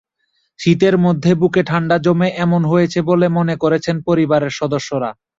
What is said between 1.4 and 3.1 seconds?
বুকে ঠান্ডা জমে এমন হয়েছে